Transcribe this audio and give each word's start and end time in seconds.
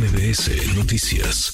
MBS 0.00 0.78
Noticias. 0.78 1.52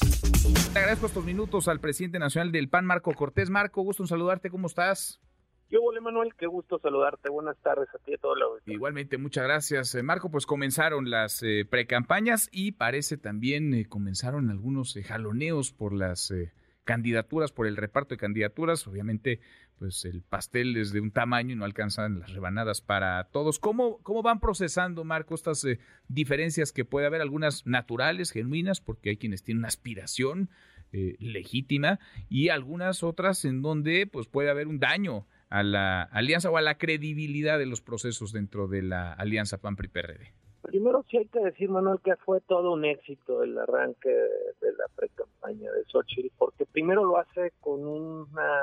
Le 0.73 0.79
agradezco 0.79 1.07
estos 1.07 1.25
minutos 1.25 1.67
al 1.67 1.81
presidente 1.81 2.21
nacional 2.21 2.53
del 2.53 2.69
PAN, 2.69 2.87
Marco 2.87 3.13
Cortés. 3.13 3.51
Marco, 3.51 3.83
gusto 3.83 4.05
en 4.05 4.07
saludarte, 4.07 4.51
¿cómo 4.51 4.69
estás? 4.69 5.21
Yo, 5.69 5.83
Ole 5.83 6.01
Manuel, 6.01 6.33
qué 6.39 6.47
gusto 6.47 6.79
saludarte. 6.79 7.29
Buenas 7.29 7.57
tardes 7.57 7.89
a 7.93 7.99
ti 7.99 8.13
y 8.13 8.15
a 8.15 8.19
todos 8.19 8.39
los. 8.39 8.63
Igualmente, 8.69 9.19
muchas 9.19 9.43
gracias, 9.43 9.93
eh, 9.97 10.05
Marco. 10.05 10.31
Pues 10.31 10.47
comenzaron 10.47 11.11
las 11.11 11.43
eh, 11.43 11.67
precampañas 11.69 12.49
y 12.53 12.71
parece 12.71 13.17
también 13.17 13.75
eh, 13.75 13.87
comenzaron 13.87 14.49
algunos 14.49 14.95
eh, 14.95 15.03
jaloneos 15.03 15.73
por 15.73 15.93
las 15.93 16.31
eh, 16.31 16.53
candidaturas, 16.87 17.53
por 17.53 17.67
el 17.67 17.77
reparto 17.77 18.15
de 18.15 18.19
candidaturas. 18.19 18.87
Obviamente, 18.87 19.41
pues 19.79 20.07
el 20.07 20.23
pastel 20.23 20.75
es 20.79 20.93
de 20.93 21.01
un 21.01 21.11
tamaño 21.11 21.53
y 21.53 21.57
no 21.57 21.67
alcanzan 21.67 22.21
las 22.21 22.33
rebanadas 22.33 22.81
para 22.81 23.25
todos. 23.25 23.59
¿Cómo, 23.59 23.99
cómo 23.99 24.23
van 24.23 24.41
procesando, 24.41 25.05
Marco, 25.05 25.35
estas 25.35 25.63
eh, 25.65 25.79
diferencias 26.09 26.73
que 26.73 26.87
puede 26.87 27.07
haber? 27.07 27.21
Algunas 27.21 27.67
naturales, 27.67 28.31
genuinas, 28.31 28.81
porque 28.81 29.11
hay 29.11 29.17
quienes 29.19 29.43
tienen 29.43 29.59
una 29.59 29.69
aspiración 29.69 30.49
eh, 30.93 31.17
legítima 31.19 31.99
y 32.31 32.49
algunas 32.49 33.03
otras 33.03 33.45
en 33.45 33.61
donde 33.61 34.07
pues 34.07 34.29
puede 34.29 34.49
haber 34.49 34.69
un 34.69 34.79
daño 34.79 35.27
a 35.51 35.63
la 35.63 36.03
alianza 36.03 36.49
o 36.49 36.57
a 36.57 36.63
la 36.63 36.79
credibilidad 36.79 37.59
de 37.59 37.67
los 37.67 37.83
procesos 37.83 38.33
dentro 38.33 38.69
de 38.69 38.83
la 38.83 39.13
alianza 39.13 39.59
PAN-PRI-PRD. 39.59 40.33
Primero 40.67 41.05
sí 41.09 41.19
hay 41.19 41.27
que 41.27 41.41
decir, 41.41 41.71
Manuel, 41.71 42.01
que 42.03 42.17
fue 42.17 42.41
todo 42.41 42.73
un 42.73 42.85
éxito 42.85 43.43
el 43.43 43.57
arranque 43.57 44.09
de 44.09 44.73
la 44.77 44.87
precampaña 44.95 45.71
de 45.71 45.85
Xochitl, 45.85 46.33
porque 46.37 46.67
primero 46.67 47.05
lo 47.05 47.19
hace 47.19 47.53
con 47.61 47.87
una 47.87 48.63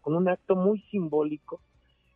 con 0.00 0.14
un 0.14 0.28
acto 0.28 0.54
muy 0.54 0.80
simbólico 0.90 1.60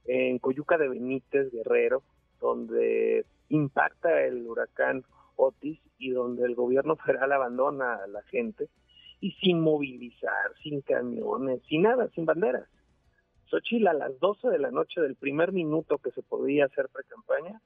en 0.04 0.38
Coyuca 0.38 0.78
de 0.78 0.88
Benítez, 0.88 1.50
Guerrero, 1.50 2.02
donde 2.40 3.26
impacta 3.48 4.22
el 4.22 4.46
huracán 4.46 5.04
Otis 5.36 5.80
y 5.98 6.10
donde 6.10 6.44
el 6.44 6.54
gobierno 6.54 6.96
federal 6.96 7.32
abandona 7.32 7.96
a 7.96 8.06
la 8.06 8.22
gente 8.22 8.68
y 9.20 9.32
sin 9.32 9.60
movilizar, 9.60 10.54
sin 10.62 10.82
camiones, 10.82 11.62
sin 11.68 11.82
nada, 11.82 12.08
sin 12.14 12.26
banderas. 12.26 12.68
Xochitl 13.46 13.88
a 13.88 13.92
las 13.92 14.18
12 14.20 14.48
de 14.48 14.58
la 14.58 14.70
noche 14.70 15.00
del 15.00 15.16
primer 15.16 15.52
minuto 15.52 15.98
que 15.98 16.10
se 16.12 16.22
podía 16.22 16.66
hacer 16.66 16.88
precampaña, 16.88 17.60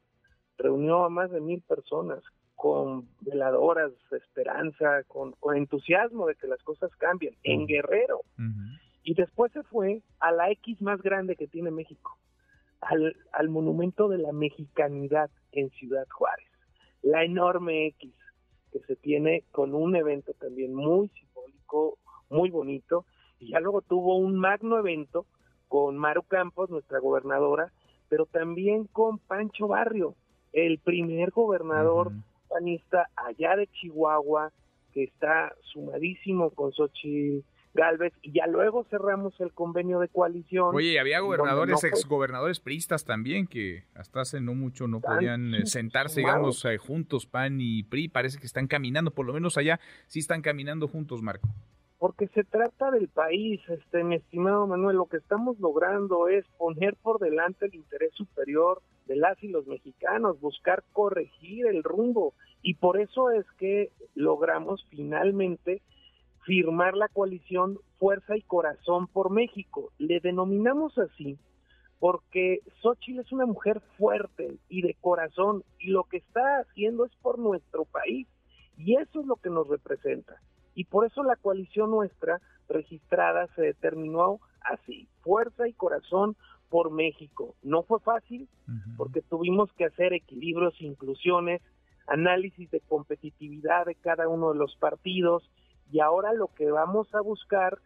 reunió 0.61 1.05
a 1.05 1.09
más 1.09 1.31
de 1.31 1.41
mil 1.41 1.63
personas 1.63 2.23
con 2.55 3.09
veladoras, 3.23 3.91
esperanza, 4.13 5.03
con, 5.09 5.33
con, 5.41 5.57
entusiasmo 5.57 6.27
de 6.27 6.35
que 6.35 6.47
las 6.47 6.63
cosas 6.63 6.95
cambien 6.97 7.35
en 7.43 7.67
Guerrero. 7.67 8.19
Uh 8.39 8.43
-huh. 8.43 8.81
Y 9.03 9.15
después 9.15 9.51
se 9.53 9.63
fue 9.63 10.03
a 10.19 10.31
la 10.31 10.51
X 10.51 10.83
más 10.83 11.01
grande 11.01 11.37
que 11.37 11.47
tiene 11.47 11.71
México, 11.71 12.19
al, 12.83 13.17
al 13.33 13.49
monumento 13.49 14.09
de 14.09 14.19
la 14.19 14.33
mexicanidad 14.33 15.31
en 15.53 15.71
Ciudad 15.71 16.07
Juárez, 16.11 16.51
la 17.03 17.25
enorme 17.25 17.87
X 17.87 18.13
que 18.71 18.81
se 18.81 18.97
tiene 18.97 19.45
con 19.51 19.75
un 19.75 19.97
evento 19.97 20.33
también 20.35 20.75
muy 20.75 21.09
simbólico, 21.09 21.99
muy 22.29 22.51
bonito, 22.51 23.05
y 23.39 23.53
ya 23.53 23.61
luego 23.61 23.83
tuvo 23.83 24.17
un 24.17 24.37
magno 24.37 24.79
evento 24.79 25.27
con 25.69 25.97
Maru 25.97 26.23
Campos, 26.25 26.71
nuestra 26.71 27.01
gobernadora, 27.01 27.73
pero 28.09 28.27
también 28.27 28.85
con 28.87 29.19
Pancho 29.19 29.69
Barrio, 29.69 30.15
el 30.53 30.79
primer 30.79 31.31
gobernador 31.31 32.09
uh 32.09 32.11
-huh. 32.11 32.23
panista 32.49 33.09
allá 33.17 33.57
de 33.57 33.67
Chihuahua, 33.69 34.53
que 34.93 35.05
está 35.05 35.55
sumadísimo 35.63 36.51
con 36.51 36.73
Xochitl 36.73 37.45
Galvez, 37.73 38.13
y 38.23 38.33
ya 38.33 38.49
luego 38.49 38.85
cerramos 38.91 39.41
el 39.41 39.53
convenio 39.53 40.01
de 40.01 40.09
coalición. 40.09 40.75
Oye, 40.75 40.99
había 40.99 41.21
gobernadores, 41.21 41.81
no 41.81 41.89
exgobernadores 41.89 42.59
priistas 42.59 43.05
también, 43.05 43.47
que 43.47 43.85
hasta 43.95 44.23
hace 44.23 44.41
no 44.41 44.55
mucho 44.55 44.89
no 44.89 45.01
podían 45.01 45.53
sí, 45.53 45.67
sentarse, 45.67 46.21
sumados. 46.21 46.37
digamos, 46.37 46.65
eh, 46.65 46.79
juntos, 46.79 47.27
PAN 47.27 47.61
y 47.61 47.85
PRI, 47.85 48.09
parece 48.09 48.41
que 48.41 48.47
están 48.47 48.67
caminando, 48.67 49.13
por 49.13 49.25
lo 49.25 49.33
menos 49.33 49.57
allá 49.57 49.79
sí 50.09 50.19
están 50.19 50.43
caminando 50.43 50.89
juntos, 50.89 51.23
Marco 51.23 51.49
porque 52.01 52.29
se 52.29 52.45
trata 52.45 52.91
del 52.91 53.09
país, 53.09 53.61
este, 53.69 54.03
mi 54.05 54.17
estimado 54.17 54.67
Manuel, 54.67 54.97
lo 54.97 55.05
que 55.05 55.19
estamos 55.19 55.61
logrando 55.61 56.29
es 56.29 56.47
poner 56.57 56.97
por 56.97 57.21
delante 57.21 57.67
el 57.67 57.75
interés 57.75 58.15
superior 58.15 58.81
de 59.05 59.17
las 59.17 59.41
y 59.43 59.49
los 59.49 59.67
mexicanos, 59.67 60.41
buscar 60.41 60.83
corregir 60.95 61.67
el 61.67 61.83
rumbo, 61.83 62.33
y 62.63 62.75
por 62.77 62.99
eso 62.99 63.31
es 63.31 63.45
que 63.59 63.91
logramos 64.15 64.83
finalmente 64.89 65.83
firmar 66.47 66.97
la 66.97 67.09
coalición 67.09 67.79
Fuerza 67.99 68.35
y 68.35 68.41
Corazón 68.41 69.07
por 69.07 69.31
México. 69.31 69.93
Le 69.99 70.21
denominamos 70.21 70.97
así 70.97 71.37
porque 71.99 72.61
Xochitl 72.81 73.21
es 73.21 73.31
una 73.31 73.45
mujer 73.45 73.83
fuerte 73.99 74.57
y 74.71 74.81
de 74.81 74.97
corazón, 75.03 75.65
y 75.79 75.89
lo 75.91 76.05
que 76.05 76.17
está 76.17 76.61
haciendo 76.61 77.05
es 77.05 77.15
por 77.17 77.39
nuestro 77.39 77.85
país, 77.85 78.27
y 78.79 78.97
eso 78.97 79.21
es 79.21 79.27
lo 79.27 79.37
que 79.37 79.51
nos 79.51 79.69
representa 79.69 80.41
y 80.81 80.85
por 80.85 81.05
eso 81.05 81.23
la 81.23 81.37
coalición 81.37 81.91
nuestra 81.91 82.41
registrada 82.67 83.47
se 83.55 83.61
determinó 83.61 84.41
así, 84.63 85.09
fuerza 85.21 85.69
y 85.69 85.75
corazón 85.75 86.37
por 86.71 86.91
México. 86.91 87.55
No 87.63 87.83
fue 87.83 88.01
fácil 88.01 88.49
uh 88.67 88.71
-huh. 88.71 88.97
porque 88.97 89.21
tuvimos 89.21 89.71
que 89.75 89.85
hacer 89.85 90.15
equilibrios, 90.15 90.81
inclusiones, 90.81 91.61
análisis 92.07 92.71
de 92.71 92.81
competitividad 92.81 93.85
de 93.85 93.95
cada 93.95 94.27
uno 94.27 94.53
de 94.55 94.59
los 94.59 94.75
partidos 94.77 95.51
y 95.93 96.01
ahora 96.01 96.33
lo 96.33 96.49
que 96.55 96.71
vamos 96.71 97.15
a 97.15 97.21
buscar 97.21 97.77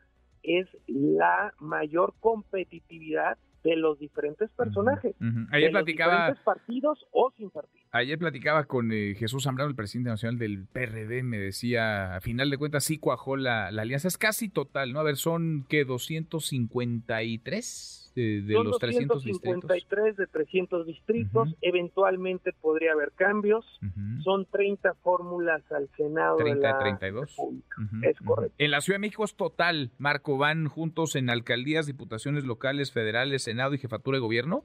es 0.44 0.68
la 0.86 1.52
mayor 1.58 2.14
competitividad 2.20 3.38
de 3.64 3.76
los 3.76 3.98
diferentes 3.98 4.50
personajes. 4.50 5.16
Uh 5.20 5.24
-huh. 5.24 5.48
Ayer 5.50 5.68
de 5.68 5.72
platicaba, 5.72 6.12
los 6.12 6.36
diferentes 6.36 6.44
partidos 6.44 7.06
o 7.10 7.32
sin 7.36 7.50
partidos. 7.50 7.84
Ayer 7.90 8.18
platicaba 8.18 8.64
con 8.64 8.92
eh, 8.92 9.14
Jesús 9.16 9.44
Zambrano, 9.44 9.70
el 9.70 9.76
presidente 9.76 10.10
nacional 10.10 10.38
del 10.38 10.66
PRD, 10.66 11.22
me 11.22 11.38
decía, 11.38 12.16
a 12.16 12.20
final 12.20 12.50
de 12.50 12.58
cuentas 12.58 12.84
sí 12.84 12.98
cuajó 12.98 13.36
la, 13.36 13.70
la 13.72 13.82
alianza, 13.82 14.08
es 14.08 14.18
casi 14.18 14.48
total, 14.48 14.92
¿no? 14.92 15.00
A 15.00 15.04
ver, 15.04 15.16
son 15.16 15.64
que 15.68 15.84
253 15.84 18.03
de, 18.14 18.42
de 18.42 18.54
son 18.54 18.66
los 18.66 18.78
300 18.78 19.22
253 19.24 20.04
distritos. 20.04 20.16
de 20.16 20.26
300 20.26 20.86
distritos, 20.86 21.48
uh 21.48 21.52
-huh. 21.52 21.56
eventualmente 21.62 22.52
podría 22.52 22.92
haber 22.92 23.12
cambios, 23.12 23.64
uh 23.82 23.86
-huh. 23.86 24.22
son 24.22 24.46
30 24.46 24.94
fórmulas 25.02 25.62
al 25.72 25.88
Senado 25.96 26.36
30, 26.36 26.54
de 26.54 26.72
la 26.72 26.78
32. 26.78 27.34
Uh 27.38 27.52
-huh. 27.52 28.08
Es 28.08 28.18
correcto. 28.18 28.54
En 28.58 28.70
la 28.70 28.80
Ciudad 28.80 28.98
de 28.98 29.02
México 29.02 29.24
es 29.24 29.34
total, 29.34 29.90
Marco, 29.98 30.38
van 30.38 30.68
juntos 30.68 31.16
en 31.16 31.30
alcaldías, 31.30 31.86
diputaciones 31.86 32.44
locales, 32.44 32.92
federales, 32.92 33.42
Senado 33.42 33.74
y 33.74 33.78
jefatura 33.78 34.16
de 34.16 34.22
gobierno 34.22 34.64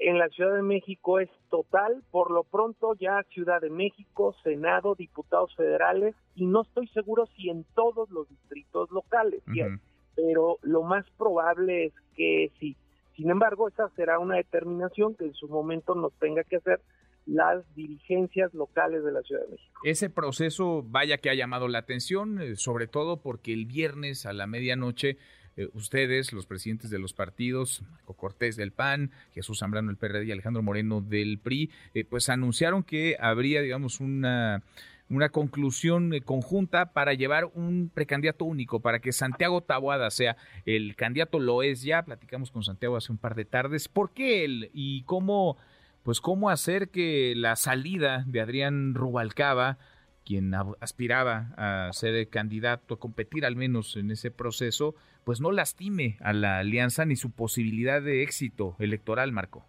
en 0.00 0.18
la 0.18 0.28
Ciudad 0.30 0.56
de 0.56 0.62
México 0.62 1.20
es 1.20 1.28
total, 1.50 2.02
por 2.10 2.30
lo 2.30 2.42
pronto 2.44 2.94
ya 2.98 3.22
Ciudad 3.34 3.60
de 3.60 3.68
México, 3.68 4.34
Senado, 4.42 4.94
diputados 4.94 5.54
federales 5.54 6.16
y 6.34 6.46
no 6.46 6.62
estoy 6.62 6.88
seguro 6.88 7.26
si 7.36 7.50
en 7.50 7.64
todos 7.74 8.10
los 8.10 8.28
distritos 8.28 8.90
locales, 8.90 9.42
uh 9.46 9.50
-huh. 9.50 9.80
Pero 10.14 10.58
lo 10.62 10.82
más 10.82 11.04
probable 11.18 11.86
es 11.86 11.92
que 12.16 12.52
sí. 12.58 12.76
Sin 13.16 13.30
embargo, 13.30 13.68
esa 13.68 13.88
será 13.96 14.18
una 14.18 14.36
determinación 14.36 15.14
que 15.14 15.26
en 15.26 15.34
su 15.34 15.48
momento 15.48 15.94
nos 15.94 16.12
tenga 16.14 16.42
que 16.44 16.56
hacer 16.56 16.80
las 17.26 17.62
dirigencias 17.74 18.52
locales 18.54 19.04
de 19.04 19.12
la 19.12 19.22
Ciudad 19.22 19.42
de 19.42 19.52
México. 19.52 19.80
Ese 19.84 20.10
proceso, 20.10 20.82
vaya 20.86 21.18
que 21.18 21.30
ha 21.30 21.34
llamado 21.34 21.68
la 21.68 21.78
atención, 21.78 22.40
eh, 22.40 22.56
sobre 22.56 22.86
todo 22.86 23.18
porque 23.18 23.52
el 23.52 23.66
viernes 23.66 24.26
a 24.26 24.32
la 24.32 24.46
medianoche 24.46 25.18
eh, 25.56 25.68
ustedes, 25.74 26.32
los 26.32 26.46
presidentes 26.46 26.90
de 26.90 26.98
los 26.98 27.12
partidos, 27.12 27.82
Marco 27.90 28.14
Cortés 28.14 28.56
del 28.56 28.72
PAN, 28.72 29.10
Jesús 29.34 29.58
Zambrano 29.58 29.88
del 29.88 29.96
PRD 29.96 30.24
y 30.24 30.32
Alejandro 30.32 30.62
Moreno 30.62 31.00
del 31.00 31.38
PRI, 31.38 31.70
eh, 31.94 32.04
pues 32.04 32.28
anunciaron 32.28 32.82
que 32.82 33.16
habría, 33.20 33.60
digamos, 33.60 34.00
una, 34.00 34.62
una 35.10 35.28
conclusión 35.28 36.14
eh, 36.14 36.22
conjunta 36.22 36.92
para 36.92 37.12
llevar 37.12 37.50
un 37.54 37.90
precandidato 37.92 38.44
único, 38.44 38.80
para 38.80 39.00
que 39.00 39.12
Santiago 39.12 39.60
Taboada 39.60 40.10
sea 40.10 40.36
el 40.64 40.96
candidato, 40.96 41.38
lo 41.38 41.62
es 41.62 41.82
ya, 41.82 42.02
platicamos 42.04 42.50
con 42.50 42.62
Santiago 42.62 42.96
hace 42.96 43.12
un 43.12 43.18
par 43.18 43.34
de 43.34 43.44
tardes, 43.44 43.88
¿por 43.88 44.12
qué 44.12 44.44
él 44.44 44.70
y 44.72 45.02
cómo, 45.02 45.58
pues 46.04 46.20
cómo 46.20 46.48
hacer 46.48 46.88
que 46.88 47.34
la 47.36 47.56
salida 47.56 48.24
de 48.26 48.40
Adrián 48.40 48.94
Rubalcaba 48.94 49.78
quien 50.24 50.54
aspiraba 50.80 51.52
a 51.56 51.92
ser 51.92 52.28
candidato, 52.28 52.94
a 52.94 52.98
competir 53.00 53.44
al 53.44 53.56
menos 53.56 53.96
en 53.96 54.12
ese 54.12 54.30
proceso, 54.30 54.94
pues 55.24 55.40
no 55.40 55.50
lastime 55.50 56.18
a 56.20 56.32
la 56.32 56.58
alianza 56.58 57.04
ni 57.04 57.16
su 57.16 57.32
posibilidad 57.32 58.00
de 58.00 58.22
éxito 58.22 58.76
electoral, 58.78 59.32
Marco. 59.32 59.64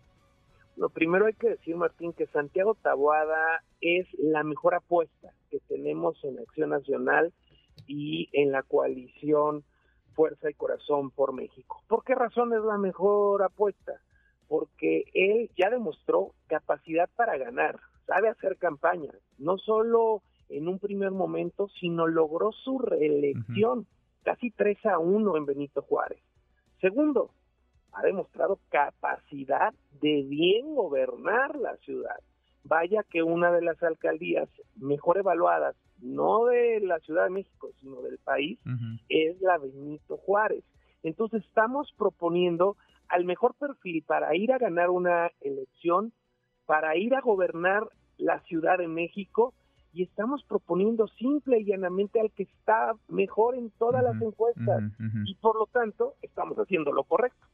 Lo 0.75 0.89
primero 0.89 1.25
hay 1.25 1.33
que 1.33 1.49
decir, 1.49 1.75
Martín, 1.75 2.13
que 2.13 2.27
Santiago 2.27 2.75
Taboada 2.75 3.63
es 3.81 4.07
la 4.17 4.43
mejor 4.43 4.73
apuesta 4.75 5.33
que 5.49 5.59
tenemos 5.67 6.23
en 6.23 6.39
Acción 6.39 6.69
Nacional 6.69 7.33
y 7.87 8.29
en 8.33 8.51
la 8.51 8.63
coalición 8.63 9.63
Fuerza 10.13 10.49
y 10.49 10.53
Corazón 10.53 11.11
por 11.11 11.33
México. 11.33 11.83
¿Por 11.87 12.03
qué 12.03 12.15
razón 12.15 12.53
es 12.53 12.61
la 12.61 12.77
mejor 12.77 13.43
apuesta? 13.43 13.93
Porque 14.47 15.05
él 15.13 15.49
ya 15.57 15.69
demostró 15.69 16.33
capacidad 16.47 17.09
para 17.15 17.37
ganar, 17.37 17.79
sabe 18.05 18.29
hacer 18.29 18.57
campaña, 18.57 19.11
no 19.37 19.57
solo 19.57 20.21
en 20.49 20.67
un 20.67 20.79
primer 20.79 21.11
momento, 21.11 21.69
sino 21.79 22.07
logró 22.07 22.51
su 22.51 22.79
reelección, 22.79 23.79
uh 23.79 23.83
-huh. 23.83 24.23
casi 24.23 24.51
3 24.51 24.85
a 24.85 24.99
1 24.99 25.37
en 25.37 25.45
Benito 25.45 25.81
Juárez. 25.81 26.19
Segundo, 26.81 27.31
ha 27.93 28.01
demostrado 28.03 28.59
capacidad 28.69 29.73
de 30.01 30.23
bien 30.23 30.75
gobernar 30.75 31.55
la 31.55 31.75
ciudad. 31.77 32.17
vaya 32.63 33.03
que 33.03 33.23
una 33.23 33.51
de 33.51 33.63
las 33.63 33.81
alcaldías 33.81 34.47
mejor 34.75 35.17
evaluadas, 35.17 35.75
no 35.99 36.45
de 36.45 36.79
la 36.81 36.99
Ciudad 36.99 37.23
de 37.23 37.31
México, 37.31 37.69
sino 37.79 38.01
del 38.01 38.19
país, 38.19 38.59
es 39.09 39.41
la 39.41 39.57
Benito 39.57 40.17
Juárez. 40.17 40.63
Entonces 41.01 41.43
estamos 41.43 41.91
proponiendo 41.97 42.77
al 43.07 43.25
mejor 43.25 43.55
perfil 43.55 44.03
para 44.03 44.35
ir 44.35 44.51
a 44.51 44.59
ganar 44.59 44.89
una 44.89 45.31
elección, 45.41 46.13
para 46.65 46.95
ir 46.97 47.15
a 47.15 47.21
gobernar 47.21 47.83
la 48.17 48.39
Ciudad 48.41 48.77
de 48.77 48.87
México 48.87 49.53
y 49.93 50.03
estamos 50.03 50.43
proponiendo 50.43 51.07
simple 51.07 51.59
y 51.59 51.65
llanamente 51.65 52.19
al 52.19 52.31
que 52.31 52.43
está 52.43 52.93
mejor 53.09 53.55
en 53.55 53.71
todas 53.71 54.03
las 54.03 54.21
encuestas 54.21 54.83
y 55.25 55.35
por 55.35 55.57
lo 55.57 55.67
tanto 55.67 56.15
estamos 56.21 56.57
haciendo 56.57 56.91
lo 56.93 57.03
correcto. 57.03 57.45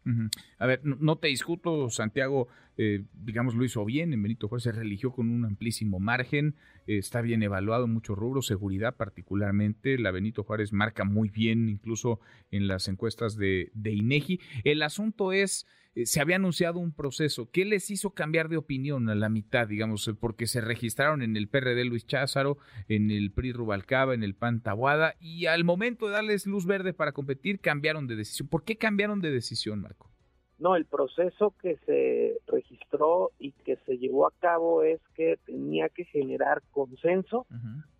A 0.59 0.65
ver, 0.65 0.81
no, 0.83 1.17
te 1.17 1.27
discuto, 1.27 1.89
Santiago, 1.89 2.47
eh, 2.77 3.03
digamos, 3.13 3.55
lo 3.55 3.65
hizo 3.65 3.83
bien, 3.85 4.13
en 4.13 4.21
Benito 4.21 4.47
Juárez 4.47 4.63
se 4.63 4.71
religió 4.71 5.11
con 5.11 5.29
un 5.29 5.45
amplísimo 5.45 5.99
margen, 5.99 6.55
eh, 6.85 6.97
está 6.97 7.21
bien 7.21 7.41
evaluado 7.43 7.85
en 7.85 7.93
muchos 7.93 8.17
rubros, 8.17 8.45
seguridad 8.45 8.95
particularmente, 8.95 9.97
la 9.97 10.11
Benito 10.11 10.43
Juárez 10.43 10.71
marca 10.71 11.03
muy 11.03 11.29
bien 11.29 11.69
incluso 11.69 12.19
en 12.51 12.67
las 12.67 12.87
encuestas 12.87 13.35
de, 13.35 13.71
de 13.73 13.91
INEGI. 13.91 14.39
El 14.63 14.83
asunto 14.83 15.31
es 15.31 15.65
eh, 15.97 16.05
se 16.05 16.21
había 16.21 16.35
anunciado 16.35 16.79
un 16.79 16.93
proceso. 16.93 17.49
¿Qué 17.51 17.65
les 17.65 17.89
hizo 17.89 18.11
cambiar 18.11 18.49
de 18.49 18.57
opinión 18.57 19.09
a 19.09 19.15
la 19.15 19.29
mitad, 19.29 19.67
digamos? 19.67 20.07
Eh, 20.07 20.13
porque 20.13 20.45
se 20.45 20.61
registraron 20.61 21.23
en 21.23 21.35
el 21.35 21.47
PRD 21.49 21.85
Luis 21.85 22.05
Cházaro, 22.05 22.59
en 22.87 23.09
el 23.09 23.31
PRI 23.31 23.51
Rubalcaba, 23.51 24.13
en 24.13 24.21
el 24.21 24.35
PAN 24.35 24.61
Tabuada, 24.61 25.15
y 25.19 25.47
al 25.47 25.63
momento 25.63 26.05
de 26.05 26.13
darles 26.13 26.45
luz 26.45 26.67
verde 26.67 26.93
para 26.93 27.13
competir, 27.13 27.59
cambiaron 27.59 28.05
de 28.05 28.15
decisión. 28.15 28.47
¿Por 28.47 28.63
qué 28.63 28.77
cambiaron 28.77 29.21
de 29.21 29.31
decisión, 29.31 29.81
Marco? 29.81 30.11
No, 30.59 30.75
el 30.75 30.85
proceso 30.85 31.55
que 31.59 31.77
se 31.85 32.37
registró 32.45 33.31
y 33.39 33.51
que 33.51 33.77
se 33.85 33.97
llevó 33.97 34.27
a 34.27 34.33
cabo 34.39 34.83
es 34.83 34.99
que 35.15 35.39
tenía 35.45 35.89
que 35.89 36.05
generar 36.05 36.61
consenso 36.71 37.45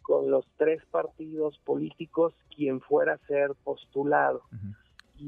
con 0.02 0.30
los 0.32 0.46
tres 0.58 0.84
partidos 0.90 1.60
políticos 1.60 2.34
quien 2.56 2.82
fuera 2.82 3.14
a 3.14 3.28
ser 3.28 3.52
postulado 3.64 4.42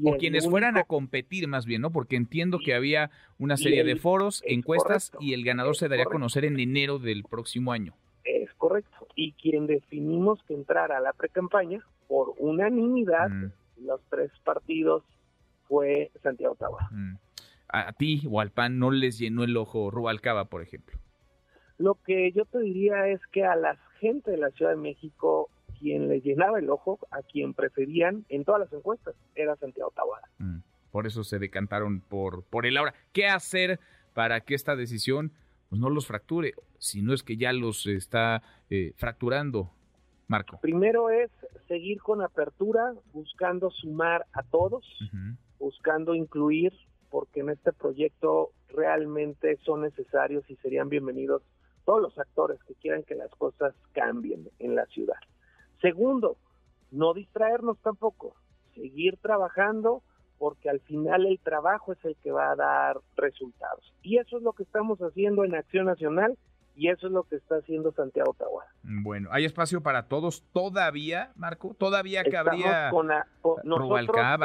o 0.04 0.16
quienes 0.16 0.48
fueran 0.48 0.76
a 0.76 0.84
competir 0.84 1.48
más 1.48 1.66
bien, 1.66 1.82
¿no? 1.82 1.90
Porque 1.90 2.16
entiendo 2.16 2.58
que 2.58 2.74
había 2.74 3.10
una 3.38 3.56
serie 3.56 3.84
de 3.84 3.96
foros, 3.96 4.42
encuestas 4.46 5.12
y 5.20 5.34
el 5.34 5.44
ganador 5.44 5.76
se 5.76 5.88
daría 5.88 6.04
a 6.04 6.08
conocer 6.08 6.44
en 6.44 6.58
enero 6.58 6.98
del 6.98 7.24
próximo 7.24 7.72
año. 7.72 7.94
Es 8.24 8.52
correcto. 8.54 9.06
Y 9.14 9.32
quien 9.32 9.66
definimos 9.66 10.42
que 10.44 10.54
entrara 10.54 10.98
a 10.98 11.00
la 11.00 11.12
precampaña 11.12 11.84
por 12.08 12.34
unanimidad, 12.38 13.30
mm. 13.30 13.52
los 13.86 14.00
tres 14.10 14.30
partidos, 14.44 15.02
fue 15.68 16.10
Santiago 16.22 16.56
Taba. 16.56 16.88
Mm. 16.90 17.16
A 17.68 17.92
ti 17.92 18.22
o 18.28 18.40
al 18.40 18.50
PAN 18.50 18.78
no 18.78 18.90
les 18.90 19.18
llenó 19.18 19.44
el 19.44 19.56
ojo 19.56 19.90
Rubalcaba, 19.90 20.46
por 20.46 20.60
ejemplo. 20.60 20.98
Lo 21.78 21.94
que 21.94 22.32
yo 22.32 22.44
te 22.44 22.58
diría 22.58 23.06
es 23.06 23.20
que 23.32 23.44
a 23.44 23.54
la 23.54 23.76
gente 24.00 24.32
de 24.32 24.36
la 24.36 24.50
Ciudad 24.50 24.72
de 24.72 24.76
México 24.76 25.48
quien 25.80 26.08
le 26.08 26.20
llenaba 26.20 26.58
el 26.58 26.70
ojo, 26.70 26.98
a 27.10 27.22
quien 27.22 27.54
preferían 27.54 28.24
en 28.28 28.44
todas 28.44 28.60
las 28.60 28.72
encuestas, 28.72 29.14
era 29.34 29.56
Santiago 29.56 29.90
Taboada. 29.96 30.28
Mm, 30.38 30.58
por 30.90 31.06
eso 31.06 31.24
se 31.24 31.38
decantaron 31.38 32.00
por, 32.00 32.44
por 32.44 32.66
él. 32.66 32.76
Ahora, 32.76 32.94
¿qué 33.12 33.26
hacer 33.26 33.80
para 34.14 34.42
que 34.42 34.54
esta 34.54 34.76
decisión 34.76 35.32
pues, 35.68 35.80
no 35.80 35.88
los 35.88 36.06
fracture? 36.06 36.52
Si 36.78 37.02
no 37.02 37.14
es 37.14 37.22
que 37.22 37.36
ya 37.36 37.52
los 37.52 37.86
está 37.86 38.42
eh, 38.68 38.92
fracturando, 38.96 39.72
Marco. 40.28 40.60
Primero 40.60 41.10
es 41.10 41.30
seguir 41.66 42.00
con 42.00 42.22
apertura, 42.22 42.92
buscando 43.12 43.70
sumar 43.70 44.26
a 44.32 44.44
todos, 44.44 44.86
buscando 45.58 46.14
incluir, 46.14 46.72
porque 47.10 47.40
en 47.40 47.50
este 47.50 47.72
proyecto 47.72 48.52
realmente 48.68 49.58
son 49.64 49.82
necesarios 49.82 50.48
y 50.48 50.54
serían 50.56 50.88
bienvenidos 50.88 51.42
todos 51.84 52.00
los 52.00 52.18
actores 52.18 52.62
que 52.62 52.74
quieran 52.74 53.02
que 53.02 53.16
las 53.16 53.30
cosas 53.32 53.74
cambien 53.92 54.48
en 54.60 54.76
la 54.76 54.86
ciudad. 54.86 55.16
Segundo, 55.80 56.36
no 56.90 57.14
distraernos 57.14 57.78
tampoco, 57.78 58.34
seguir 58.74 59.16
trabajando 59.18 60.02
porque 60.38 60.70
al 60.70 60.80
final 60.80 61.26
el 61.26 61.38
trabajo 61.38 61.92
es 61.92 62.02
el 62.04 62.16
que 62.16 62.32
va 62.32 62.50
a 62.50 62.56
dar 62.56 62.96
resultados. 63.16 63.92
Y 64.02 64.18
eso 64.18 64.38
es 64.38 64.42
lo 64.42 64.54
que 64.54 64.62
estamos 64.62 64.98
haciendo 65.00 65.44
en 65.44 65.54
Acción 65.54 65.84
Nacional 65.84 66.38
y 66.74 66.88
eso 66.88 67.08
es 67.08 67.12
lo 67.12 67.24
que 67.24 67.36
está 67.36 67.56
haciendo 67.56 67.92
Santiago 67.92 68.34
Tahuada. 68.38 68.70
Bueno, 68.82 69.28
¿hay 69.32 69.44
espacio 69.44 69.82
para 69.82 70.08
todos 70.08 70.42
todavía, 70.54 71.30
Marco? 71.36 71.76
¿Todavía 71.78 72.24
cabría 72.24 72.90
con 72.90 73.10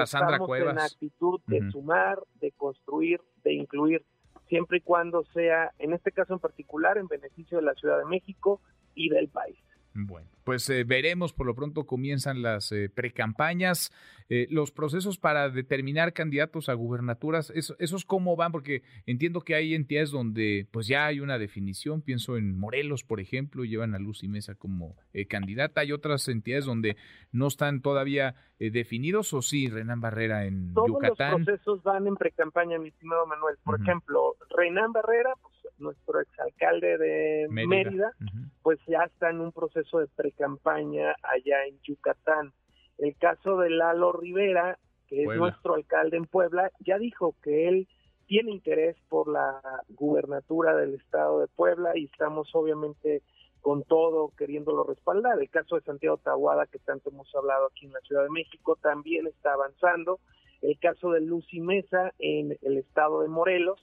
Sandra 0.05 0.39
Cuevas? 0.39 0.73
en 0.73 0.79
actitud 0.79 1.39
de 1.47 1.71
sumar, 1.71 2.19
de 2.41 2.51
construir, 2.51 3.21
de 3.45 3.53
incluir, 3.53 4.03
siempre 4.49 4.79
y 4.79 4.81
cuando 4.81 5.23
sea, 5.33 5.71
en 5.79 5.93
este 5.93 6.11
caso 6.11 6.33
en 6.33 6.39
particular, 6.39 6.97
en 6.97 7.07
beneficio 7.07 7.57
de 7.57 7.63
la 7.63 7.73
Ciudad 7.73 7.99
de 7.99 8.05
México 8.05 8.59
y 8.95 9.07
del 9.07 9.29
país. 9.29 9.57
Bueno, 9.97 10.27
pues 10.43 10.69
eh, 10.69 10.83
veremos, 10.83 11.31
por 11.31 11.47
lo 11.47 11.55
pronto 11.55 11.85
comienzan 11.85 12.41
las 12.41 12.69
eh, 12.73 12.89
precampañas, 12.93 13.93
eh, 14.27 14.45
los 14.49 14.73
procesos 14.73 15.17
para 15.17 15.49
determinar 15.49 16.11
candidatos 16.11 16.67
a 16.67 16.73
gubernaturas, 16.73 17.49
¿esos 17.51 18.03
cómo 18.03 18.35
van? 18.35 18.51
Porque 18.51 18.83
entiendo 19.05 19.39
que 19.39 19.55
hay 19.55 19.73
entidades 19.73 20.11
donde 20.11 20.67
pues 20.71 20.87
ya 20.87 21.05
hay 21.05 21.21
una 21.21 21.37
definición, 21.37 22.01
pienso 22.01 22.35
en 22.35 22.59
Morelos, 22.59 23.05
por 23.05 23.21
ejemplo, 23.21 23.63
llevan 23.63 23.95
a 23.95 23.99
Lucy 23.99 24.27
Mesa 24.27 24.55
como 24.55 24.97
candidata, 25.29 25.79
hay 25.79 25.93
otras 25.93 26.27
entidades 26.27 26.65
donde 26.65 26.97
no 27.31 27.47
están 27.47 27.81
todavía 27.81 28.35
definidos, 28.59 29.33
o 29.33 29.41
sí, 29.41 29.69
Renan 29.69 30.01
Barrera 30.01 30.45
en 30.45 30.73
Yucatán. 30.75 31.15
Todos 31.15 31.39
los 31.39 31.45
procesos 31.45 31.83
van 31.83 32.07
en 32.07 32.15
precampaña, 32.15 32.77
mi 32.79 32.89
estimado 32.89 33.25
Manuel. 33.27 33.55
Por 33.63 33.79
ejemplo, 33.79 34.35
Renan 34.57 34.91
Barrera, 34.91 35.33
pues 35.41 35.54
nuestro 35.77 36.19
exalcalde 36.21 36.97
de 36.97 37.47
Mérida, 37.49 38.13
pues 38.61 38.79
ya 38.87 39.03
está 39.03 39.29
en 39.29 39.41
un 39.41 39.51
proceso 39.51 39.99
de 39.99 40.07
pre-campaña 40.07 41.15
allá 41.23 41.65
en 41.67 41.79
Yucatán. 41.81 42.53
El 42.97 43.15
caso 43.17 43.57
de 43.57 43.69
Lalo 43.69 44.13
Rivera, 44.13 44.77
que 45.07 45.23
es 45.23 45.37
nuestro 45.37 45.75
alcalde 45.75 46.17
en 46.17 46.25
Puebla, 46.25 46.71
ya 46.79 46.97
dijo 46.97 47.35
que 47.43 47.67
él 47.67 47.87
tiene 48.27 48.51
interés 48.51 48.95
por 49.09 49.27
la 49.27 49.61
gubernatura 49.89 50.75
del 50.75 50.95
estado 50.95 51.41
de 51.41 51.47
Puebla 51.47 51.91
y 51.95 52.05
estamos 52.05 52.49
obviamente 52.53 53.21
con 53.61 53.83
todo 53.83 54.31
queriéndolo 54.37 54.83
respaldar. 54.83 55.39
El 55.39 55.49
caso 55.49 55.75
de 55.75 55.81
Santiago 55.81 56.17
Tahuada, 56.17 56.67
que 56.67 56.79
tanto 56.79 57.09
hemos 57.09 57.33
hablado 57.35 57.67
aquí 57.67 57.85
en 57.85 57.93
la 57.93 57.99
Ciudad 58.01 58.23
de 58.23 58.29
México, 58.29 58.77
también 58.81 59.27
está 59.27 59.53
avanzando. 59.53 60.19
El 60.61 60.77
caso 60.79 61.11
de 61.11 61.21
Lucy 61.21 61.59
Mesa 61.59 62.13
en 62.19 62.57
el 62.61 62.77
estado 62.77 63.21
de 63.21 63.27
Morelos, 63.27 63.79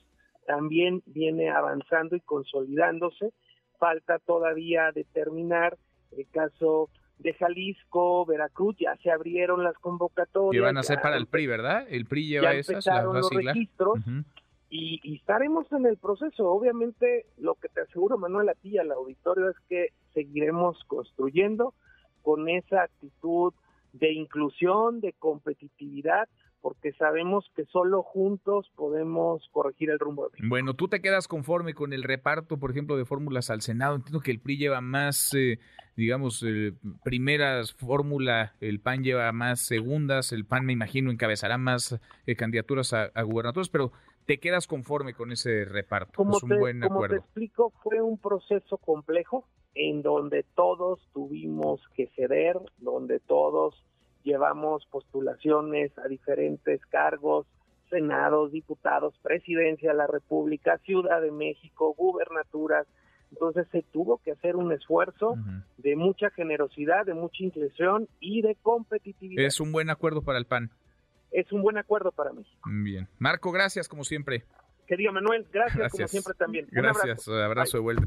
también 0.47 1.03
viene 1.07 1.51
avanzando 1.51 2.17
y 2.17 2.21
consolidándose. 2.21 3.33
Falta 3.79 4.19
todavía 4.19 4.93
determinar 4.93 5.77
el 6.17 6.27
caso 6.31 6.91
de 7.19 7.35
Jalisco, 7.35 8.27
Veracruz, 8.27 8.77
ya 8.79 8.97
se 9.03 9.11
abrieron 9.11 9.63
las 9.63 9.75
convocatorias. 9.79 10.61
Que 10.61 10.65
van 10.65 10.77
a 10.77 10.83
ser 10.83 11.01
para 11.01 11.17
el 11.17 11.27
PRI, 11.27 11.47
¿verdad? 11.47 11.87
El 11.89 12.07
PRI 12.07 12.29
lleva 12.29 12.53
ya 12.53 12.59
esas, 12.59 12.87
empezaron 12.87 13.15
los 13.15 13.31
registros 13.31 13.99
y, 14.69 15.01
y, 15.03 15.17
estaremos 15.17 15.71
en 15.73 15.87
el 15.87 15.99
proceso. 15.99 16.51
Obviamente, 16.51 17.27
lo 17.39 17.55
que 17.55 17.69
te 17.69 17.83
aseguro, 17.83 18.19
Manuel, 18.19 18.49
a 18.49 18.55
ti 18.55 18.71
y 18.71 18.79
al 18.79 18.91
auditorio 18.91 19.51
es 19.51 19.57
que 19.69 19.89
seguiremos 20.15 20.83
construyendo 20.87 21.75
con 22.23 22.49
esa 22.49 22.83
actitud 22.83 23.53
de 23.93 24.13
inclusión, 24.13 25.01
de 25.01 25.13
competitividad, 25.13 26.29
porque 26.63 26.93
sabemos 26.93 27.51
que 27.55 27.65
solo 27.67 28.03
juntos 28.03 28.71
podemos 28.77 29.47
corregir 29.51 29.91
el 29.91 29.99
rumbo. 29.99 30.29
De 30.29 30.49
bueno, 30.49 30.75
tú 30.75 30.89
te 30.89 31.03
quedas 31.03 31.27
conforme 31.27 31.75
con 31.75 31.93
el 31.93 32.05
reparto, 32.05 32.59
por 32.59 32.71
ejemplo, 32.71 32.97
de 32.97 33.05
fórmulas 33.05 33.51
al 33.51 33.61
Senado. 33.61 33.97
Entiendo 33.97 34.21
que 34.21 34.31
el 34.31 34.41
PRI 34.41 34.57
lleva 34.57 34.81
más, 34.81 35.35
eh, 35.35 35.59
digamos, 35.97 36.43
eh, 36.47 36.73
primeras 37.03 37.73
fórmula, 37.73 38.55
el 38.61 38.81
PAN 38.81 39.03
lleva 39.03 39.31
más 39.33 39.61
segundas, 39.61 40.33
el 40.33 40.47
PAN 40.47 40.65
me 40.65 40.73
imagino 40.73 41.11
encabezará 41.11 41.59
más 41.59 41.99
eh, 42.27 42.37
candidaturas 42.37 42.93
a, 42.93 43.11
a, 43.13 43.23
gubernaturas, 43.23 43.69
pero 43.69 43.91
te 44.25 44.39
quedas 44.39 44.69
conforme 44.69 45.15
con 45.15 45.33
ese 45.33 45.65
reparto. 45.65 46.13
Como 46.15 46.37
es 46.37 46.43
un 46.45 46.59
buen 46.61 46.81
como 46.81 47.09
te 47.09 47.17
explico, 47.17 47.73
fue 47.83 48.01
un 48.01 48.19
proceso 48.19 48.79
complejo 48.79 49.49
en 49.75 50.03
donde 50.03 50.45
todos 50.55 51.01
tuvimos 51.13 51.81
que 51.97 52.07
ceder, 52.15 52.57
donde 52.79 53.19
todos 53.19 53.83
llevamos 54.23 54.87
postulaciones 54.87 55.97
a 55.99 56.09
diferentes 56.09 56.85
cargos, 56.87 57.47
senados, 57.91 58.53
diputados, 58.53 59.15
presidencia 59.23 59.91
de 59.91 59.97
la 59.97 60.07
República, 60.07 60.79
Ciudad 60.79 61.21
de 61.21 61.31
México, 61.31 61.95
gubernaturas. 61.97 62.87
Entonces 63.31 63.67
se 63.71 63.83
tuvo 63.83 64.19
que 64.19 64.33
hacer 64.33 64.57
un 64.57 64.73
esfuerzo 64.73 65.37
de 65.79 65.97
mucha 65.97 66.31
generosidad, 66.31 67.07
de 67.07 67.15
mucha 67.15 67.45
inclusión 67.45 68.09
y 68.21 68.43
de 68.43 68.57
competitividad. 68.63 69.45
Es 69.45 69.61
un 69.61 69.73
buen 69.73 69.91
acuerdo 69.91 70.23
para 70.23 70.39
el 70.39 70.47
PAN. 70.47 70.71
Es 71.31 71.51
un 71.51 71.63
buen 71.63 71.79
acuerdo 71.79 72.13
para 72.13 72.33
México. 72.33 72.69
Bien. 72.71 73.09
Marco, 73.19 73.53
gracias 73.53 73.89
como 73.89 74.05
siempre. 74.05 74.45
Querido 74.87 75.13
Manuel, 75.13 75.47
gracias, 75.51 75.93
como 75.93 76.09
siempre 76.09 76.35
también. 76.35 76.67
Gracias, 76.71 77.27
abrazo, 77.27 77.43
abrazo 77.43 77.77
de 77.79 77.83
vuelta 77.83 78.07